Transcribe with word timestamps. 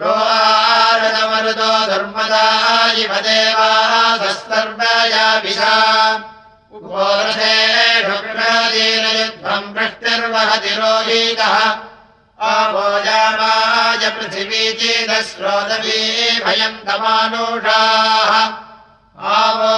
प्रोदमरुदो 0.00 1.72
धर्मदा 1.90 2.44
इव 3.02 3.12
देवासः 3.26 4.32
सर्वया 4.40 5.26
विशा 5.44 5.76
उपोरथेषुदीनयुद्धम् 6.76 8.08
वृष्टिर्वहति 9.76 10.72
रोहीतः। 10.80 11.54
आभोजामाय 12.50 14.02
पृथिवी 14.16 14.64
चेदस्रोदवी 14.80 16.00
भयम् 16.44 16.84
तमानुषाः 16.86 18.32
आवो 19.36 19.74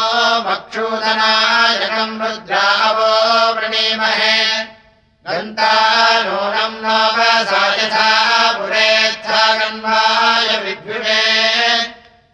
मक्षूदनायकम् 0.47 2.20
रुद्रावो 2.23 3.12
वृणीमहे 3.57 4.39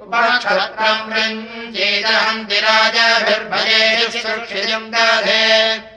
उपक्षत्रम् 0.01 1.13
वृञ्चीदहन्तिराजभिर्भये 1.13 4.11
सुक्षितम् 4.11 4.91
दधे 4.91 5.90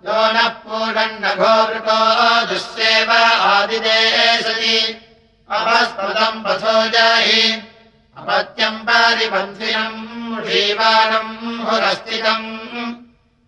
यो 0.07 0.33
नः 0.33 0.49
पूषण्णघोवृको 0.49 1.99
दुःसेव 2.47 3.11
आदिदेशति। 3.53 4.77
अपस्मृतम् 5.51 6.45
वसो 6.45 6.89
जाहि। 6.89 7.43
अपत्यम् 8.19 8.79
पारिपन्थिनम् 8.79 10.47
षीवानम् 10.47 11.61
हुरस्थितम् 11.67 12.47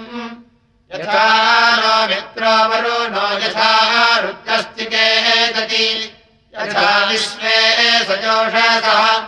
यथा 0.95 1.75
नो 1.75 2.07
मित्रो 2.07 2.47
वरो 2.47 3.07
नो 3.07 3.39
यथा 3.39 4.19
रुद्रस्तिके 4.19 5.47
दति। 5.47 6.17
यथा 6.59 7.05
विश्वे 7.05 7.99
सजोषसः। 7.99 9.23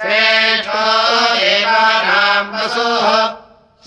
श्रेष्ठो 0.00 0.84
देवानाम् 1.36 2.52
वसुः 2.52 3.08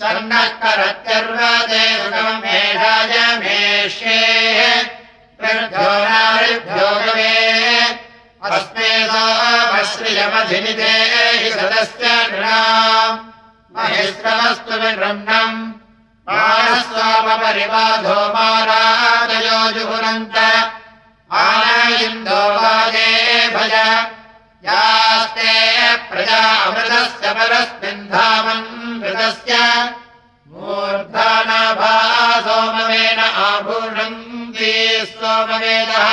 सर्णः 0.00 0.46
करत्यर्वते 0.62 1.80
सुखम् 2.02 2.44
एषाय 2.58 3.14
मेष्येः 3.40 4.60
प्रभ्यो 5.40 5.88
नारिभ्यो 6.04 6.88
गवे 7.04 7.32
अस्मे 8.46 8.90
सोमश्रियमधिनिते 9.14 10.92
हि 11.40 11.50
सदस्य 11.56 12.06
महेश्वरस्तु 13.76 14.74
विरह्णम् 14.84 15.58
मानस्वामपरिबाधो 16.28 18.18
मारादयो 18.38 19.58
जुहुनन्त 19.74 20.36
वाजे 21.34 23.10
भज। 23.48 23.72
यास्ते 24.66 25.52
प्रजा 25.96 26.42
अमृतस्य 26.64 27.32
परस्मिन् 27.32 28.06
धामन् 28.08 29.00
मृतस्य। 29.00 29.54
मूर्धानाभा 30.48 31.94
सोमवेन 32.40 33.18
आभूषन्ति 33.18 34.74
सोमवेदः 35.08 36.06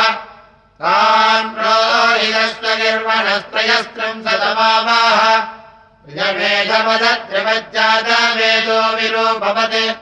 तान् 0.83 1.55
प्रोहितस्त्वनिर्वणस्त्रयस्त्रम् 1.55 4.23
सतमावाह। 4.23 5.23
मेधवदत्रिवज्जातवेदो 6.07 8.81
विरूपवत्। 8.97 9.97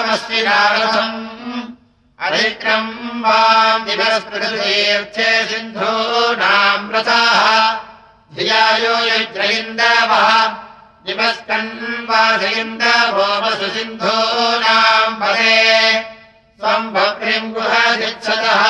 अधिक्रम् 2.20 3.22
वाम् 3.22 3.86
दिवस्पृतीर्थे 3.86 5.30
सिन्धूनाम् 5.48 6.92
रथाः। 6.92 7.74
धियायो 8.36 8.96
युज्रयिन्दवः 9.06 10.65
वासयिन्दवोमसु 12.10 13.68
सिन्धूनाम् 13.74 15.18
पदे 15.22 15.58
स्वम् 16.58 16.92
भक्तिम् 16.94 17.52
गुहदित्सतः 17.54 18.64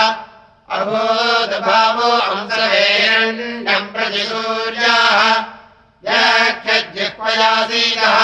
अभूतभावो 0.76 2.10
अंसवेरण्यम् 2.32 3.92
प्रति 3.94 4.24
सूर्याः। 4.30 5.20
व्याख्यजिह्वयासीदः 6.06 8.18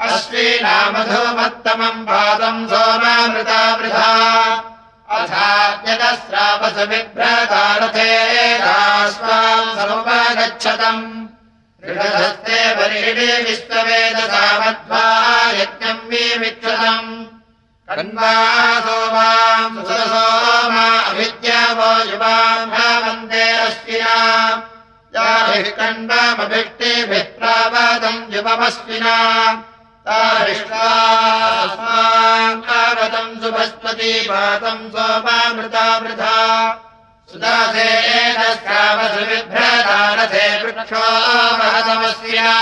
अश्वीनामधुमत्तमम् 0.00 2.06
पादम् 2.06 2.68
सोमामृता 2.68 3.76
वृथा। 3.76 4.10
अथाद्यतस्रावसुविभ्रतारथे 5.10 8.10
स्वाम् 9.10 9.78
समुपगच्छतम्। 9.78 11.26
ऋषधस्ते 11.90 12.76
परिषिणे 12.76 13.42
विश्ववेदसामध्वा 13.42 15.04
यज्ञम् 15.50 16.08
विमिक्षतम् 16.10 17.24
कण्वासो 17.88 19.06
माम् 19.06 19.84
सुसोमा 19.84 21.00
अभिद्यावो 21.00 21.14
युवाम् 21.14 21.43
याभिः 25.54 25.74
कण्वामभिष्टिभिः 25.78 27.26
प्रावादम् 27.38 28.30
युवमश्विना 28.34 29.16
तारिष्टास्माम् 30.06 30.62
सुभस्पति 33.42 34.12
पातम् 34.30 34.90
सोमामृता 34.94 35.86
वृथा 35.98 36.38
सुदासेन 37.30 38.40
स्रावसुविभ्रतारथे 38.58 40.46
वृक्षो 40.62 41.04
महतमस्विना। 41.60 42.56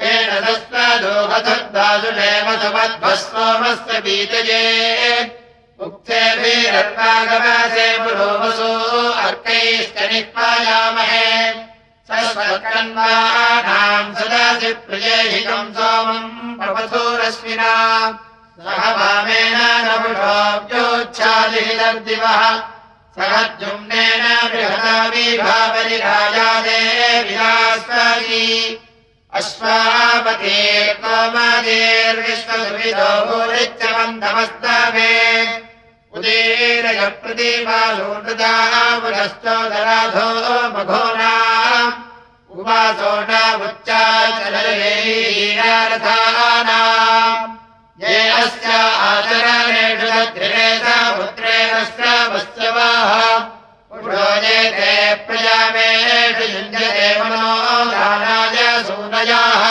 तेन 0.00 0.30
तस्त्वदोहथुर्दासुषेव 0.44 2.46
सुमध्वस्वमस्य 2.60 3.92
बीतये 4.04 4.64
उक्तेभिरर्वागवासे 5.86 7.86
पुरोवसो 7.98 8.70
अर्कैश्च 9.26 9.96
निष्पायामहे। 10.12 11.28
सस्वत्कन्वानाम् 12.08 14.14
सदासि 14.16 14.70
प्रियेहिकम् 14.88 15.74
सोमम् 15.76 16.56
प्रपथोरश्विना 16.58 17.72
सह 18.64 18.82
वामेन 18.98 19.58
नपुषोऽप्योच्छादिहितर्दिवः। 19.86 22.42
सह 23.16 23.32
जुम्नेन 23.60 24.24
बृहता 24.52 24.96
विभावरिराजादे 25.14 26.80
विलास्वादी 27.28 28.46
अश्वापते 29.38 30.54
कोमदेर्विश्वसुविदो 31.02 33.10
भूरित्यवन्तमस्तवे 33.26 35.12
उदीरय 36.16 37.00
प्रतिमासोऽनृता 37.22 38.54
पुनश्चोदराधो 39.02 40.26
उवासो 42.58 43.12
न 43.30 43.32
ये 48.02 48.18
अस्य 48.42 48.68
आचरणेषु 49.06 50.06
दध्रिरेत 50.10 50.86
पुत्रेणस्य 51.16 52.04
ते 53.90 53.98
प्रजामेषु 55.26 56.46
युञ्जते 56.54 57.08
मनो 57.20 57.54
दानाय 57.90 58.58
सूनयाः। 58.86 59.62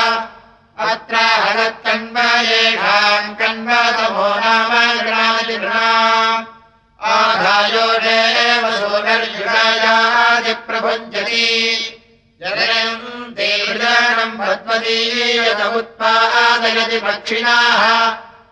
अत्र 0.92 1.16
हरत्कण्वयेषाम् 1.44 3.36
कण्वतमो 3.40 4.28
नाम 4.44 4.72
गृणाति 5.00 5.56
नृणाम् 5.58 6.46
आधायोडेव 7.00 8.64
सूनर्युषायादिप्रभुञ्जति 8.80 11.48
जनयन्ति 12.42 13.50
हृदानम् 13.68 14.38
पद्मदीयत 14.40 15.62
उत्पादयति 15.80 17.00
पक्षिणाः 17.08 17.84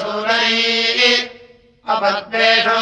सूररी 0.00 1.12
अपद्वेषो 1.92 2.78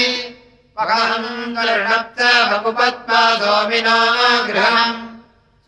पकहन्तर्णप्त 0.78 2.20
भगुपत्मा 2.52 3.22
सोमिनो 3.42 4.00
गृहम् 4.48 5.15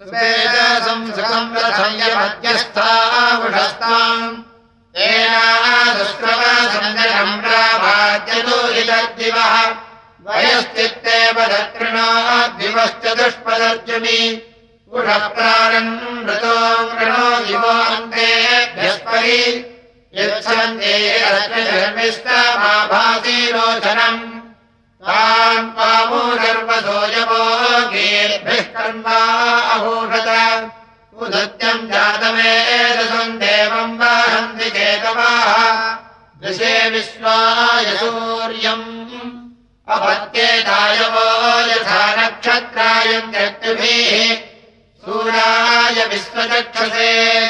सुखम् 0.08 1.56
रथयमध्यस्थावुषस्ताम् 1.64 4.28
तेनादुष्क्रवसञ्जनम् 4.96 7.42
प्राभाद्यतो 7.44 8.60
इदद्दिवः 8.82 9.56
वयश्चित्तेव 10.28 11.38
दत्रिणाद्दिवश्च 11.52 13.06
दुष्पदर्जुनि। 13.20 14.22
दिवो 17.48 17.74
अन्तेभ्यस्परि 17.96 19.42
यच्छन्ते 20.18 20.94
तान् 25.08 25.72
पामो 25.78 26.22
सर्वसोऽयवो 26.44 27.42
गेर्भिः 28.78 29.04
कर्मा 29.04 29.62
अभूषत 29.70 30.72
उदत्यम् 31.22 31.88
जातमेदसम् 31.88 33.40
देवम् 33.40 34.00
वाहन्ति 34.00 34.70
चेतवाः। 34.70 35.90
दृशे 36.42 36.90
विश्वाय 36.90 37.98
सूर्यम्। 37.98 39.08
अपत्येतायवो 39.90 41.60
यथा 41.72 42.16
नक्षत्रायम् 42.16 43.32
व्यक्तिभिः 43.32 44.36
सूराय 45.06 46.06
विश्वचक्षसे। 46.06 47.48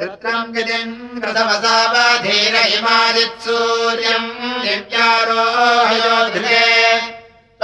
रुद्रम् 0.00 0.52
गितिम् 0.54 0.94
कृतवसावधीर 1.22 2.54
इमादित्सूर्यम् 2.76 4.30
दिव्यारोहयोधृते 4.64 6.62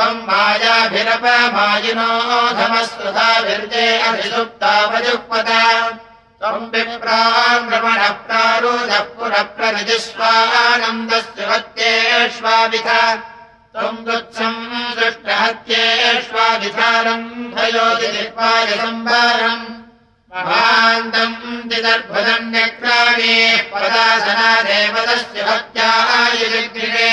त्वम् 0.01 0.27
मायाभिरपमायिनो 0.29 2.11
धमस्वधाभिर्जे 2.59 3.87
अधिसुप्तावजुक्पद 4.09 5.51
त्वम् 6.41 6.71
विप्रान् 6.73 7.69
रमणः 7.73 8.15
प्रारूढः 8.29 9.03
पुनः 9.17 9.45
प्रनिजिष्वानन्दस्य 9.57 11.41
वत्येष्वाविध 11.51 12.89
त्वम् 13.77 14.05
गुत्सम् 14.09 14.63
दृष्टहत्येष्वाभिधानम् 15.01 17.29
भयोति 17.55 18.09
निर्वाय 18.17 18.69
सम्भारम् 18.83 19.65
महान्तम् 20.33 21.39
दिदर्भदन्यक्राणेः 21.71 23.59
पदासना 23.73 24.51
देवतस्य 24.71 25.39
भक्त्यायुजगृहे 25.51 27.11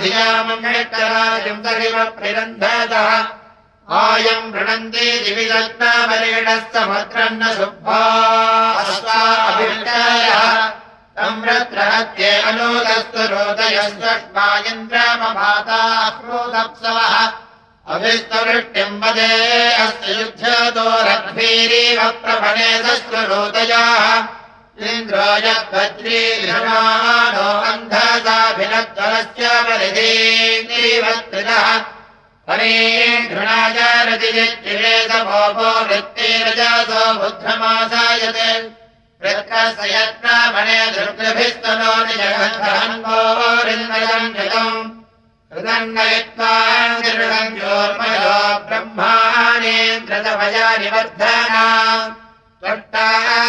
धियामम् 0.00 0.64
नेट्टराजम् 0.64 1.62
तरिव 1.64 1.96
प्रिरन्धतः 2.18 3.10
आयम् 3.90 4.52
वृणन्ति 4.52 5.06
दिविदग्नामरेणः 5.24 6.60
समुद्रन्न 6.74 7.42
शुभा 7.54 8.02
अभिष्टायः। 9.48 10.42
संरत्रहत्ये 11.18 12.30
अनूदस्तु 12.40 13.22
रोदयस्वष्मा 13.32 14.46
इन्द्रममाताक्रोदप्सवः 14.58 17.14
अभिस्तवृष्टिम् 17.94 19.00
वदे 19.02 19.32
अस्य 19.74 20.06
युध्यतो 20.18 20.86
रग्भीरीव 21.08 22.00
प्रभणे 22.22 22.70
दस्तु 22.82 23.20
रोदयाः। 23.34 24.04
इन्द्रो 24.92 25.28
यद्भद्रीघ्रमाणो 25.46 27.48
अन्धसाभिनद्वरस्य 27.72 29.44
परिधीवत्रिदः 29.66 31.66
रतिजित्तिवेदमोपो 34.06 35.68
वृत्तिरजासो 35.88 37.02
बुद्धमासायते। 37.18 38.48
वृत्तस्य 39.22 39.84
यत्नामणे 39.94 40.78
दुर्गभिस्तनो 40.94 41.92
जगम् 44.38 44.90
हृदन्नयित्वा 45.52 46.52
निर्णयोर्मयो 47.02 48.38
ब्रह्माणेन्द्रतमया 48.66 50.68
निवर्धना 50.82 51.66
त्वट्टा 52.62 53.08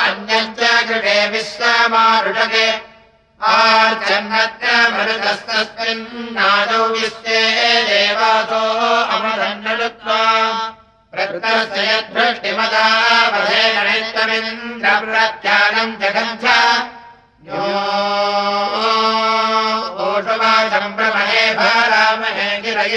अन्यश्च 0.07 0.59
कृते 0.89 1.17
विश्वमारुषके। 1.31 2.67
आर्चन्नत्र 3.53 4.67
मरुतस्तस्मिन्नादौ 4.93 6.83
विश्वे 6.93 7.41
देवासो 7.89 8.63
अमरन्नलुत्वा 9.15 10.21
प्रकृतस्य 11.13 11.79
यद्भृष्टिमता 11.89 12.85
वधे 13.33 13.63
गणित्वमिन्द्रप्रत्यानम् 13.75 15.99
जगन्थ 16.03 16.45
ओषुवाचम् 17.49 18.88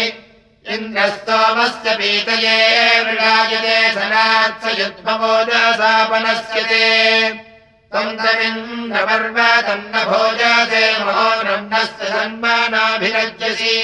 इन्द्रस्तोमस्य 0.76 1.88
पीतये 2.00 2.56
मृगायते 3.08 3.76
सनात्स 3.96 4.64
युद्मभोजसापनस्यते 4.80 6.88
त्वम् 7.92 8.18
तमिन्द्रपर्व 8.24 9.38
तन्न 9.68 9.94
महो 10.08 10.24
ब्रह्मस्य 11.44 12.04
सन्मानाभिरज्यसि 12.14 13.76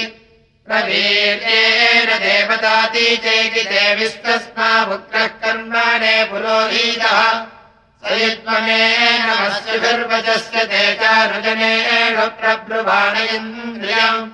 देवताति 2.24 3.06
चैकिते 3.24 3.84
विस्तस्मा 3.94 4.70
पुत्रः 4.88 5.26
कर्माणे 5.42 6.16
पुरोहीतः। 6.30 7.18
सयित्वमेनमस्युभिर्वचस्य 8.08 10.58
ते 10.70 10.82
चारुजनेण 11.00 12.16
प्रब्रुवाण 12.40 13.14
इन्द्रियम् 13.36 14.28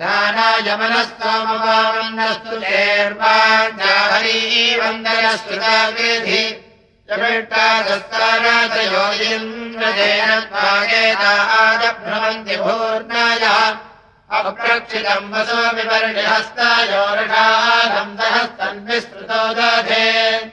दानायमनस्तोमवामन्नस्तु 0.01 2.55
चेर्वाञ्जाहरी 2.67 4.39
वन्दनस्तुताविधि 4.81 6.43
चमिट्टादस्तारातयोजिन्द्रजेन 6.43 6.64
त्वागेतादभ्रमन्ति 10.41 12.55
भूर्णायः। 12.55 13.75
अप्रक्षितम् 14.31 15.33
वसो 15.33 15.75
विपर्णिहस्तायोरषाधम् 15.75 18.17
सहस्तन्विस्तृतो 18.17 19.53
दधे। 19.53 20.51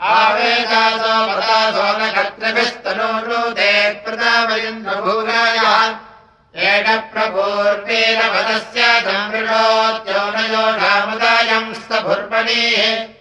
आवेदासो 0.00 1.32
पदासो 1.32 1.98
न 1.98 2.10
कर्तृभिस्तनूरुदे 2.10 3.90
प्रदावयन्द्रभूरायः। 3.90 5.94
येन 6.56 7.00
प्रभूर्वेन 7.00 8.18
वदस्य 8.18 9.00
संवृणोद्यो 9.00 10.18
न 10.18 10.48
योषामुदायम् 10.52 11.74
स्तभुर्मणीः 11.74 13.19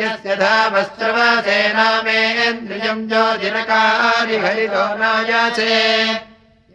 यस्य 0.00 0.30
धावस्रवसेनामेन्द्रियम् 0.42 3.06
ज्योतिरकारि 3.08 4.36
हरितो 4.44 4.84
नायासे। 5.00 5.74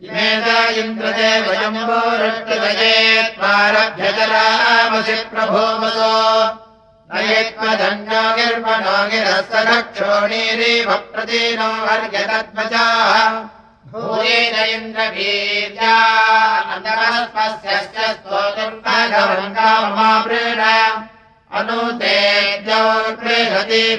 इमेदा 0.05 0.59
इन्द्रदे 0.81 1.31
वयम्बोरष्टदये 1.47 2.93
त्वारभ्यजरामसि 3.37 5.17
प्रभोमसो 5.31 6.13
नयत्वधन्यो 7.13 8.23
गिर्मणो 8.37 8.97
गिरस्तरक्षोणीरीव 9.11 10.89
प्रतीनो 11.11 11.69
वर्गतत्मजाः 11.87 13.15
भूयेन 13.91 14.55
इन्द्रवीर्या 14.75 15.95
अन्तरस्पस्य 16.75 17.71
स्तोतुर्मघवङ्गामावृण 17.83 20.61
अनुतेजोर्बृहति 21.59 22.75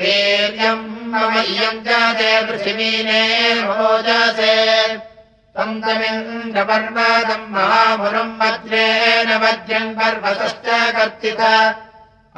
वीर्यम् 0.02 0.86
इयम् 1.16 1.82
जाते 1.84 2.30
पृथिवीने 2.46 3.20
भोजसे 3.68 4.56
तन्तमिन्द्रपर्वतम् 5.56 7.52
महामुरम् 7.54 8.38
वज्रेण 8.40 9.28
वज्रम् 9.42 9.94
पर्वतश्च 9.98 10.66
कर्तित। 10.96 11.42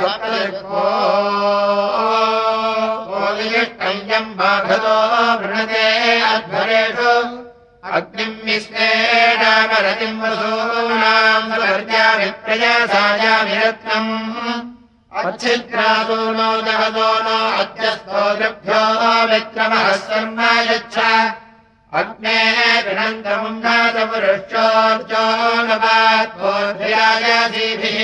स्वयम् 4.10 4.38
बाघतो 4.38 4.94
वृणते 5.42 5.84
अध्वरेषु 6.30 7.12
अग्निम् 7.98 8.44
विश्वेणामरतिम् 8.46 10.22
वसूनाम् 10.22 11.52
प्रयासायामि 12.46 13.56
रत्नम् 13.64 14.12
अच्छिद्रातो 15.20 16.20
नो 16.38 16.50
जगतो 16.68 17.10
नो 17.26 17.38
अध्यस्थो 17.62 18.22
दृभ्यो 18.40 18.82
विक्रमः 19.32 19.86
शर्म 20.06 20.40
यच्छ। 20.72 20.98
अग्ने 22.00 22.40
विनन्दमुम् 22.86 23.62
नादपुरुषोर्जो 23.64 25.26
नवात्मोऽध्यायाधीभिः 25.70 27.98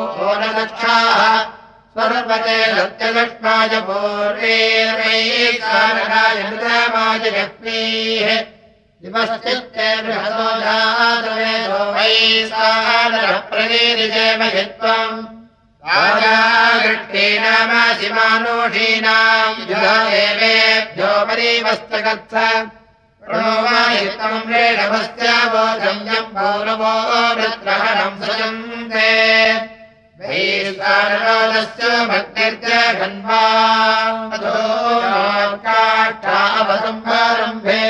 सादरः 12.51 13.37
प्रवीरिजेमहित्वम् 13.51 15.17
राजागृष्टे 15.89 17.25
नामासिमानोषीणाम् 17.43 18.69
युधदेवेभ्यो 19.69 21.11
परीवस्तकत्स 21.29 22.35
प्रणोमायुक्तम् 23.23 24.49
रेणभस्यावोचम् 24.53 26.05
यम् 26.11 26.31
पौरवो 26.37 26.93
वृत्रहणम् 27.39 28.21
सजन्ते 28.23 29.09
वैस्तारस्य 30.21 31.85
भक्तिर्जघन्वा 32.09 33.43
काष्ठावसम्भारम्भे 35.65 37.85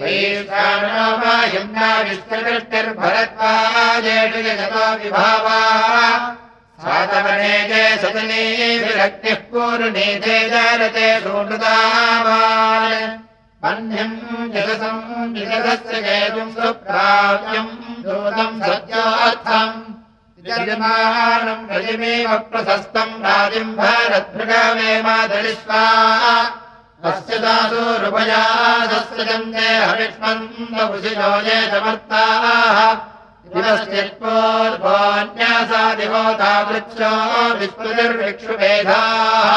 वैस्तारमायुम्ना 0.00 1.88
विस्तृष्टिर्भरत्वाजेषु 2.08 4.40
जगतो 4.46 4.84
विभावा। 5.02 5.60
सातवने 6.82 7.56
चे 7.70 7.84
सदने 8.02 8.42
विरक्तिः 8.84 9.40
पूर्णे 9.52 10.08
चे 10.24 10.36
जारते 10.50 11.06
सूनृतावान् 11.20 13.16
बह्न्यम् 13.62 14.50
जगसम् 14.54 15.32
विजगस्य 15.34 15.94
केतुम् 16.04 16.54
सुप्राप्यम् 16.58 17.72
दूतम् 18.04 18.62
सत्योऽर्थम् 18.66 19.97
यजमानम् 20.48 21.68
रजमेव 21.70 22.30
प्रशस्तम् 22.50 23.22
राजिम् 23.24 23.72
भारद्भृगामे 23.80 24.92
मातरिष्वा। 25.06 25.82
अस्य 27.08 27.34
दासोरुपयादस्य 27.44 29.18
जन्ते 29.28 29.66
हविष्मन्दभुषिजो 29.88 31.32
ये 31.48 31.58
समर्ताः 31.72 32.78
दिवस्यत्पोर्भोन्यासा 33.54 35.82
दिवोता 35.98 36.52
वृक्षो 36.70 37.12
विस्मृतिर्विक्षुभेदाः 37.58 39.50